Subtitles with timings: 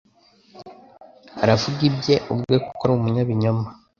[1.43, 3.67] aravuga ibye ubwe kuko ari umunyabinyoma